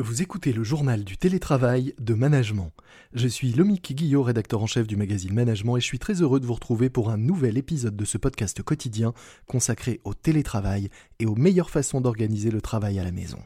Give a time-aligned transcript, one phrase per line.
[0.00, 2.72] Vous écoutez le journal du télétravail de Management.
[3.12, 6.40] Je suis Lomique Guillot, rédacteur en chef du magazine Management, et je suis très heureux
[6.40, 9.12] de vous retrouver pour un nouvel épisode de ce podcast quotidien
[9.46, 13.40] consacré au télétravail et aux meilleures façons d'organiser le travail à la maison.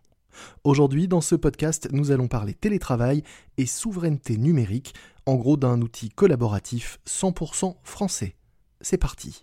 [0.62, 3.24] Aujourd'hui, dans ce podcast, nous allons parler télétravail
[3.58, 4.94] et souveraineté numérique,
[5.26, 8.36] en gros d'un outil collaboratif 100% français.
[8.80, 9.42] C'est parti.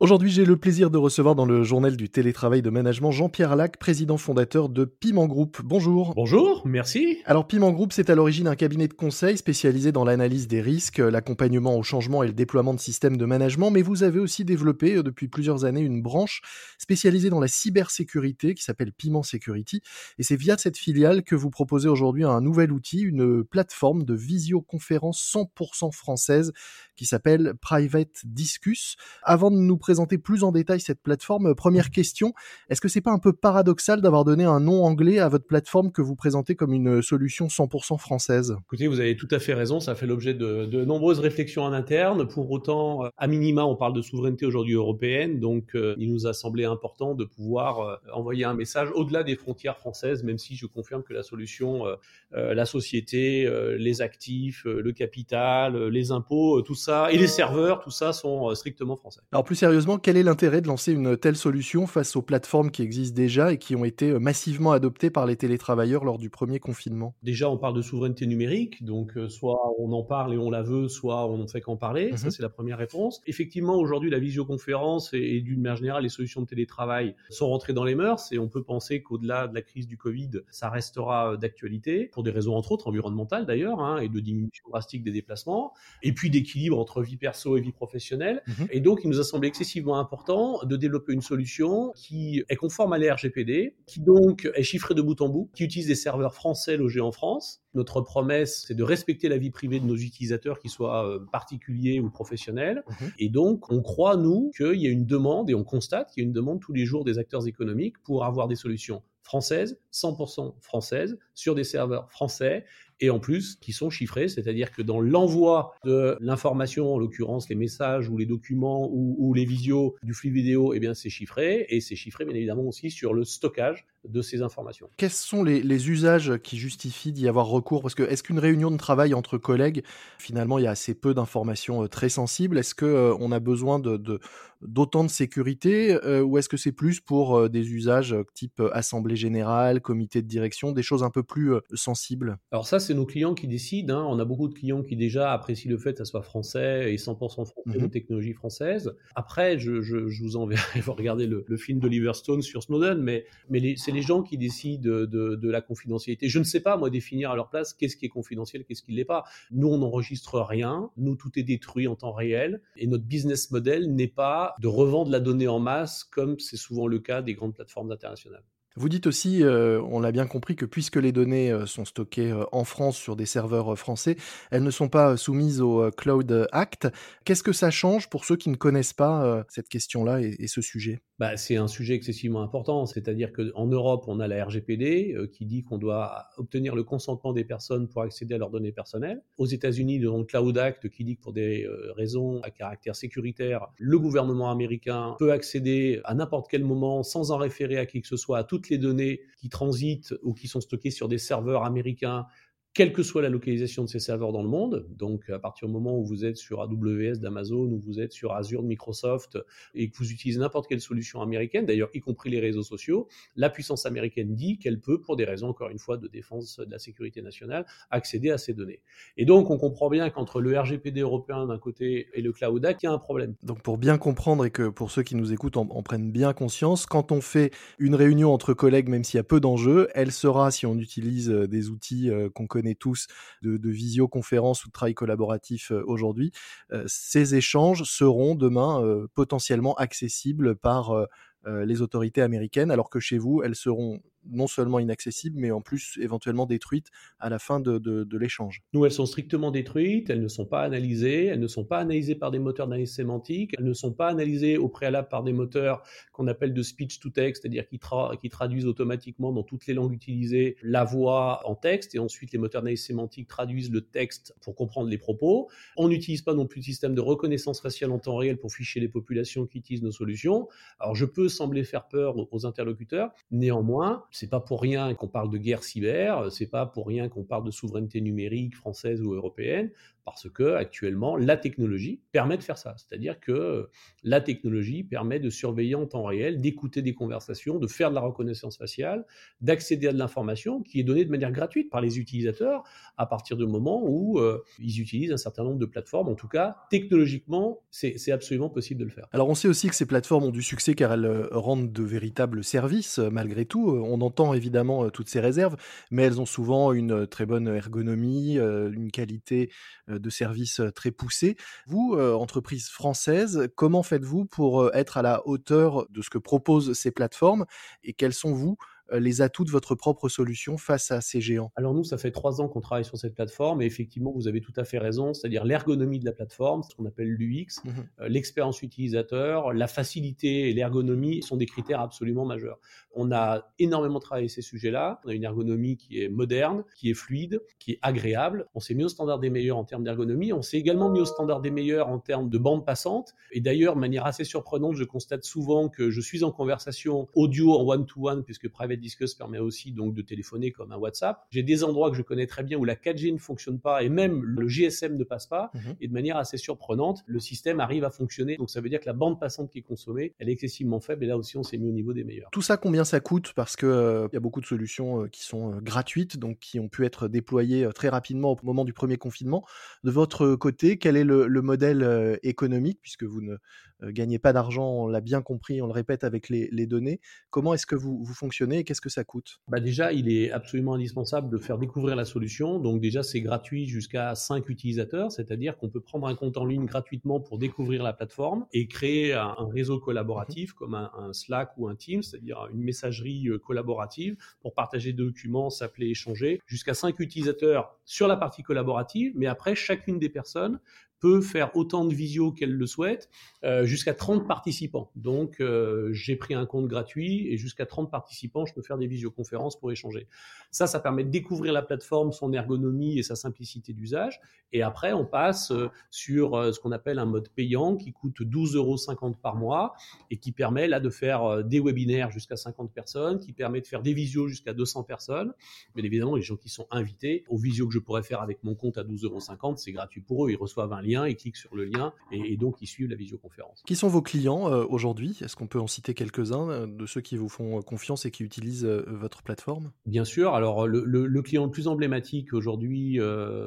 [0.00, 3.76] Aujourd'hui, j'ai le plaisir de recevoir dans le journal du télétravail de management Jean-Pierre Lac,
[3.76, 5.60] président fondateur de Piment Group.
[5.62, 6.14] Bonjour.
[6.16, 7.18] Bonjour, merci.
[7.26, 11.00] Alors Piment Group, c'est à l'origine un cabinet de conseil spécialisé dans l'analyse des risques,
[11.00, 14.96] l'accompagnement au changement et le déploiement de systèmes de management, mais vous avez aussi développé
[14.96, 16.40] euh, depuis plusieurs années une branche
[16.78, 19.82] spécialisée dans la cybersécurité qui s'appelle Piment Security.
[20.18, 24.14] Et c'est via cette filiale que vous proposez aujourd'hui un nouvel outil, une plateforme de
[24.14, 26.54] visioconférence 100% française
[26.96, 28.96] qui s'appelle Private Discus.
[29.22, 32.32] Avant de nous présenter plus en détail cette plateforme, euh, première question,
[32.68, 35.90] est-ce que c'est pas un peu paradoxal d'avoir donné un nom anglais à votre plateforme
[35.90, 38.54] que vous présentez comme une solution 100% française?
[38.66, 41.72] Écoutez, vous avez tout à fait raison, ça fait l'objet de, de, nombreuses réflexions en
[41.72, 42.28] interne.
[42.28, 46.28] Pour autant, euh, à minima, on parle de souveraineté aujourd'hui européenne, donc euh, il nous
[46.28, 50.66] a semblé important de pouvoir envoyer un message au-delà des frontières françaises, même si je
[50.66, 51.84] confirme que la solution,
[52.30, 58.12] la société, les actifs, le capital, les impôts, tout ça, et les serveurs, tout ça
[58.20, 59.20] sont euh, strictement français.
[59.32, 62.82] Alors plus sérieusement, quel est l'intérêt de lancer une telle solution face aux plateformes qui
[62.82, 66.58] existent déjà et qui ont été euh, massivement adoptées par les télétravailleurs lors du premier
[66.58, 67.14] confinement?
[67.22, 70.60] Déjà, on parle de souveraineté numérique, donc euh, soit on en parle et on la
[70.60, 72.14] veut, soit on ne fait qu'en parler.
[72.16, 72.30] Ça, mhm.
[72.30, 73.22] c'est la première réponse.
[73.26, 77.84] Effectivement, aujourd'hui, la visioconférence et, d'une manière générale, les solutions de télétravail sont rentrées dans
[77.84, 82.10] les mœurs et on peut penser qu'au-delà de la crise du Covid, ça restera d'actualité
[82.12, 85.72] pour des raisons entre autres environnementales d'ailleurs hein, et de diminution drastique des déplacements
[86.02, 88.42] et puis d'équilibre entre vie perso et vie professionnelle.
[88.46, 88.68] Mhm.
[88.72, 92.92] Et donc, il nous a semblé excessivement important de développer une solution qui est conforme
[92.92, 96.76] à l'RGPD, qui donc est chiffrée de bout en bout, qui utilise des serveurs français
[96.76, 97.62] logés en France.
[97.74, 102.00] Notre promesse, c'est de respecter la vie privée de nos utilisateurs, qu'ils soient euh, particuliers
[102.00, 102.82] ou professionnels.
[102.88, 103.12] Mhm.
[103.20, 106.26] Et donc, on croit, nous, qu'il y a une demande, et on constate qu'il y
[106.26, 110.60] a une demande tous les jours des acteurs économiques pour avoir des solutions françaises, 100%
[110.60, 112.64] françaises, sur des serveurs français,
[112.98, 117.54] et en plus qui sont chiffrés, c'est-à-dire que dans l'envoi de l'information, en l'occurrence les
[117.54, 121.94] messages ou les documents ou, les visios du flux vidéo, eh c'est chiffré, et c'est
[121.94, 124.88] chiffré bien évidemment aussi sur le stockage de ces informations.
[124.96, 127.82] Quels sont les, usages qui justifient d'y avoir recours?
[127.82, 129.82] Parce que est-ce qu'une réunion de travail entre collègues,
[130.18, 132.58] finalement, il y a assez peu d'informations euh, très sensibles?
[132.58, 134.20] Est-ce qu'on euh, a besoin de,
[134.60, 139.80] d'autant de sécurité euh, ou est-ce que c'est plus pour des usages type assemblée générale,
[139.80, 142.38] comité de direction, des choses un peu plus sensibles?
[142.52, 143.98] Alors ça, c'est nos clients qui décident.
[143.98, 144.06] Hein.
[144.08, 146.96] On a beaucoup de clients qui déjà apprécient le fait que ça soit français et
[146.96, 148.92] 100% français, mmh technologie française.
[149.16, 153.24] Après, je, je, vous enverrai vous regarder le, le film d'Oliver Stone sur Snowden, mais,
[153.48, 153.60] mais
[153.90, 156.28] c'est les gens qui décident de, la confidentialité.
[156.28, 158.92] Je ne sais pas, moi, définir à leur place qu'est-ce qui est confidentiel, qu'est-ce qui
[158.92, 159.24] ne l'est pas.
[159.50, 160.90] Nous, on n'enregistre rien.
[160.96, 162.62] Nous, tout est détruit en temps réel.
[162.76, 166.86] Et notre business model n'est pas de revendre la donnée en masse comme c'est souvent
[166.86, 168.44] le cas des grandes plateformes internationales.
[168.76, 172.30] Vous dites aussi, euh, on l'a bien compris, que puisque les données euh, sont stockées
[172.30, 174.16] euh, en France sur des serveurs français,
[174.52, 176.86] elles ne sont pas soumises au Cloud Act.
[177.24, 181.00] Qu'est-ce que ça change pour ceux qui ne connaissent pas cette question-là et, ce sujet?
[181.20, 185.62] Bah, C'est un sujet excessivement important, c'est-à-dire qu'en Europe, on a la RGPD qui dit
[185.62, 189.22] qu'on doit obtenir le consentement des personnes pour accéder à leurs données personnelles.
[189.36, 193.68] Aux États-Unis, dans le Cloud Act qui dit que pour des raisons à caractère sécuritaire,
[193.78, 198.08] le gouvernement américain peut accéder à n'importe quel moment sans en référer à qui que
[198.08, 201.64] ce soit à toutes les données qui transitent ou qui sont stockées sur des serveurs
[201.64, 202.26] américains
[202.72, 204.86] quelle que soit la localisation de ces serveurs dans le monde.
[204.96, 208.32] Donc, à partir du moment où vous êtes sur AWS d'Amazon ou vous êtes sur
[208.32, 209.38] Azure de Microsoft
[209.74, 213.50] et que vous utilisez n'importe quelle solution américaine, d'ailleurs, y compris les réseaux sociaux, la
[213.50, 216.78] puissance américaine dit qu'elle peut, pour des raisons, encore une fois, de défense de la
[216.78, 218.80] sécurité nationale, accéder à ces données.
[219.16, 222.82] Et donc, on comprend bien qu'entre le RGPD européen d'un côté et le Cloud Act,
[222.82, 223.34] il y a un problème.
[223.42, 226.86] Donc, pour bien comprendre et que pour ceux qui nous écoutent en, prennent bien conscience,
[226.86, 230.52] quand on fait une réunion entre collègues, même s'il y a peu d'enjeux, elle sera,
[230.52, 233.06] si on utilise euh, des outils euh, qu'on connaît, tous
[233.42, 236.32] de, visioconférence ou de travail collaboratif euh, aujourd'hui,
[236.72, 241.06] euh, ces échanges seront demain euh, potentiellement accessibles par
[241.46, 245.98] les autorités américaines, alors que chez vous, elles seront non seulement inaccessibles, mais en plus
[246.00, 246.88] éventuellement détruites
[247.18, 248.62] à la fin de, l'échange.
[248.72, 252.14] Nous, elles sont strictement détruites, elles ne sont pas analysées, elles ne sont pas analysées
[252.14, 255.82] par des moteurs d'analyse sémantique, elles ne sont pas analysées au préalable par des moteurs
[256.12, 257.80] qu'on appelle de speech to text, c'est-à-dire qui,
[258.20, 262.38] qui, traduisent automatiquement dans toutes les langues utilisées la voix en texte, et ensuite les
[262.38, 265.48] moteurs d'analyse sémantique traduisent le texte pour comprendre les propos.
[265.76, 268.80] On n'utilise pas non plus de système de reconnaissance faciale en temps réel pour ficher
[268.80, 270.48] les populations qui utilisent nos solutions.
[270.78, 275.30] Alors je peux sembler faire peur aux interlocuteurs, néanmoins, c'est pas pour rien qu'on parle
[275.30, 279.70] de guerre cyber, c'est pas pour rien qu'on parle de souveraineté numérique française ou européenne
[280.04, 282.74] parce que actuellement la technologie permet de faire ça.
[282.76, 283.68] C'est-à-dire que
[284.02, 288.00] la technologie permet de surveiller en temps réel, d'écouter des conversations, de faire de la
[288.00, 289.04] reconnaissance faciale,
[289.40, 292.64] d'accéder à de l'information qui est donnée de manière gratuite par les utilisateurs
[292.96, 296.08] à partir du moment où euh, ils utilisent un certain nombre de plateformes.
[296.08, 299.06] En tout cas, technologiquement, c'est absolument possible de le faire.
[299.12, 301.82] Alors on sait aussi que ces plateformes ont du succès car elles euh, rendent de
[301.82, 303.70] véritables services malgré tout.
[304.00, 305.56] Entend évidemment toutes ces réserves,
[305.90, 309.50] mais elles ont souvent une très bonne ergonomie, une qualité
[309.88, 311.36] de services très poussés.
[311.66, 316.90] Vous, entreprise française, comment faites-vous pour être à la hauteur de ce que proposent ces
[316.90, 317.46] plateformes
[317.82, 318.56] et quels sont, vous,
[318.92, 321.52] les atouts de votre propre solution face à ces géants?
[321.56, 324.40] Alors nous, ça fait trois ans qu'on travaille sur cette plateforme et effectivement, vous avez
[324.40, 328.08] tout à fait raison, c'est-à-dire l'ergonomie de la plateforme, ce qu'on appelle l'UX, mmh euh,
[328.08, 332.58] l'expérience utilisateur, la facilité et l'ergonomie sont des critères absolument majeurs.
[332.92, 335.00] On a énormément travaillé ces sujets-là.
[335.04, 338.46] On a une ergonomie qui est moderne, qui est fluide, qui est agréable.
[338.54, 340.32] On s'est mis au standard des meilleurs en termes d'ergonomie.
[340.32, 343.14] On s'est également mis au standard des meilleurs en termes de bande passante.
[343.32, 347.52] Et d'ailleurs, de manière assez surprenante, je constate souvent que je suis en conversation audio
[347.52, 351.24] en one-to-one, puisque Private Discuss permet aussi donc de téléphoner comme un WhatsApp.
[351.30, 353.88] J'ai des endroits que je connais très bien où la 4G ne fonctionne pas et
[353.88, 355.50] même le GSM ne passe pas.
[355.54, 355.76] Mhm.
[355.80, 358.36] Et de manière assez surprenante, le système arrive à fonctionner.
[358.36, 361.04] Donc ça veut dire que la bande passante qui est consommée, elle est excessivement faible.
[361.04, 362.30] Et là aussi, on s'est mis au niveau des meilleurs.
[362.32, 363.32] Tout ça, combien ça coûte?
[363.34, 366.58] Parce qu'il euh, y a beaucoup de solutions euh, qui sont euh, gratuites, donc qui
[366.58, 369.44] ont pu être déployées très rapidement au moment du premier confinement.
[369.84, 373.36] De votre côté, quel est le, le modèle économique, puisque vous ne
[373.84, 377.00] gagnez pas d'argent, on l'a bien compris, on le répète avec les, données.
[377.30, 379.40] Comment est-ce que vous, vous fonctionnez et qu'est-ce que ça coûte?
[379.48, 382.58] Bah Déjà, il est absolument indispensable de faire découvrir la solution.
[382.58, 386.66] Donc déjà, c'est gratuit jusqu'à 5 utilisateurs, c'est-à-dire qu'on peut prendre un compte en ligne
[386.66, 391.74] gratuitement pour découvrir la plateforme et créer un, réseau collaboratif comme un, Slack ou un
[391.74, 397.76] Teams, c'est-à-dire une messagerie euh, collaborative pour partager des documents, s'appeler, échanger, jusqu'à 5 utilisateurs
[397.84, 400.60] sur la partie collaborative, mais après, chacune des personnes
[401.00, 403.08] peut faire autant de visio qu'elle le souhaite,
[403.42, 404.90] euh, jusqu'à 30 participants.
[404.96, 408.86] Donc, euh, j'ai pris un compte gratuit et jusqu'à 30 participants, je peux faire des
[408.86, 410.06] visioconférences pour échanger.
[410.50, 414.20] Ça, ça permet de découvrir la plateforme, son ergonomie et sa simplicité d'usage.
[414.52, 418.56] Et après, on passe euh, sur ce qu'on appelle un mode payant qui coûte 12,50
[418.56, 419.74] euros par mois
[420.10, 423.82] et qui permet là de faire des webinaires jusqu'à 50 personnes, qui permet de faire
[423.82, 425.32] des visios jusqu'à 200 personnes.
[425.74, 428.54] Mais évidemment, les gens qui sont invités aux visios que je pourrais faire avec mon
[428.54, 430.30] compte à 12,50 euros, c'est gratuit pour eux.
[430.30, 433.62] Ils reçoivent un lien, ils cliquent sur le lien et, donc ils suivent la visioconférence.
[433.66, 435.18] Qui sont vos clients aujourd'hui?
[435.22, 438.64] Est-ce qu'on peut en citer quelques-uns de ceux qui vous font confiance et qui utilisent
[438.64, 439.72] votre plateforme?
[439.86, 440.34] Bien sûr.
[440.34, 442.98] Alors, le, le, client le plus emblématique aujourd'hui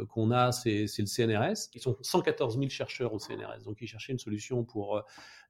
[0.09, 1.69] qu'on a, c'est le CNRS.
[1.73, 5.01] Ils sont 114 000 chercheurs au CNRS, donc ils cherchaient une solution pour euh,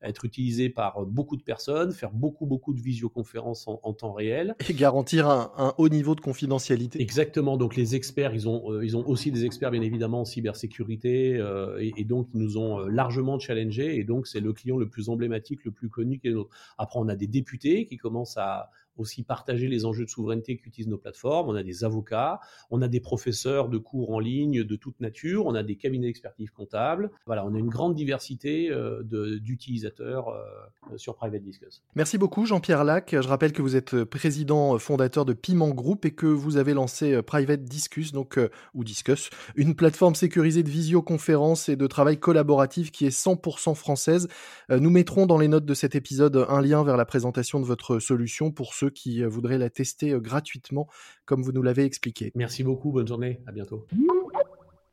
[0.04, 4.74] être utilisé par beaucoup de personnes, faire beaucoup beaucoup de visioconférences en, temps réel et
[4.74, 7.02] garantir un, haut niveau de confidentialité.
[7.02, 7.58] Exactement.
[7.58, 11.38] Donc les experts, ils ont euh, ils ont aussi des experts bien évidemment en cybersécurité
[11.38, 15.10] euh, et, donc ils nous ont largement challengé et donc c'est le client le plus
[15.10, 16.50] emblématique, le plus connu qui est notre.
[16.78, 20.90] Après on a des députés qui commencent à aussi partager les enjeux de souveraineté qu'utilisent
[20.90, 21.50] nos plateformes.
[21.50, 25.46] On a des avocats, on a des professeurs de cours en ligne de toute nature,
[25.46, 27.12] on a des cabinets d'expertise comptable.
[27.26, 31.84] Voilà, on a une grande diversité euh, d'utilisateurs euh, sur Private Discuss.
[31.96, 33.16] Merci beaucoup Jean-Pierre Lac.
[33.20, 37.14] Je rappelle que vous êtes président fondateur de Piment Group et que vous avez lancé
[37.14, 38.40] euh, Private Discuss, donc
[38.74, 44.28] ou Discuss, une plateforme sécurisée de visioconférence et de travail collaboratif qui est 100% française.
[44.70, 48.00] Nous mettrons dans les notes de cet épisode un lien vers la présentation de votre
[48.00, 50.88] solution pour ceux qui euh, voudraient la tester euh, gratuitement,
[51.26, 52.32] comme vous nous l'avez expliqué.
[52.36, 53.88] Merci beaucoup, bonne journée, à bientôt.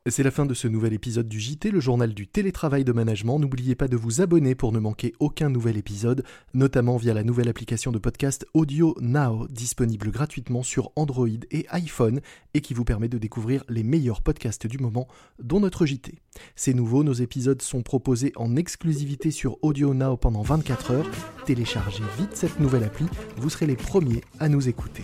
[0.09, 3.37] C'est la fin de ce nouvel épisode du JT, le journal du télétravail de management.
[3.37, 6.23] N'oubliez pas de vous abonner pour ne manquer aucun nouvel épisode,
[6.55, 12.19] notamment via la nouvelle application de podcast Audio Now, disponible gratuitement sur Android et iPhone
[12.55, 16.15] et qui vous permet de découvrir les meilleurs podcasts du moment, dont notre JT.
[16.55, 21.11] C'est nouveau, nos épisodes sont proposés en exclusivité sur Audio Now pendant 24 heures.
[21.45, 23.05] Téléchargez vite cette nouvelle appli,
[23.37, 25.03] vous serez les premiers à nous écouter.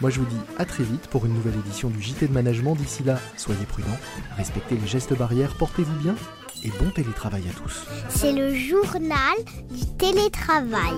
[0.00, 2.74] Moi je vous dis à très vite pour une nouvelle édition du JT de Management.
[2.76, 3.88] D'ici là, soyez prudents,
[4.36, 6.14] respectez les gestes barrières, portez-vous bien
[6.64, 7.86] et bon télétravail à tous.
[8.08, 9.36] C'est le journal
[9.70, 10.94] du télétravail.